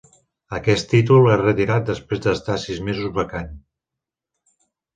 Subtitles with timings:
[0.59, 3.55] Aquest títol és retirat després d'estar sis mesos vacant.